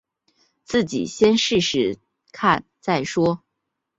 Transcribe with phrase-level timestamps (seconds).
[0.63, 1.99] 自己先试试
[2.31, 3.43] 看再说